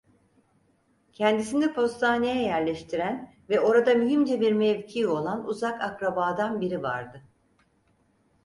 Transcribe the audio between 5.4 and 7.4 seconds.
uzak akrabadan biri vardı: